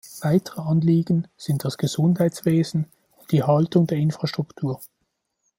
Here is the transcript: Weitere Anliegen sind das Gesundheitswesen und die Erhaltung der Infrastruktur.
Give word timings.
Weitere 0.23 0.61
Anliegen 0.61 1.27
sind 1.37 1.63
das 1.63 1.77
Gesundheitswesen 1.77 2.87
und 3.19 3.31
die 3.31 3.37
Erhaltung 3.37 3.85
der 3.85 3.99
Infrastruktur. 3.99 4.81